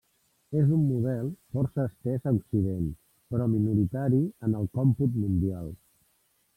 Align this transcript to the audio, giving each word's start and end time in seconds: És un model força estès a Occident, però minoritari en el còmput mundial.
És 0.61 0.69
un 0.77 0.85
model 0.85 1.27
força 1.57 1.85
estès 1.91 2.25
a 2.31 2.35
Occident, 2.39 2.89
però 3.35 3.49
minoritari 3.55 4.25
en 4.49 4.61
el 4.63 4.69
còmput 4.81 5.23
mundial. 5.27 5.75